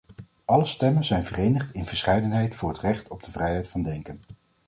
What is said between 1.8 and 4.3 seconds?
verscheidenheid voor het recht op de vrijheid van denken.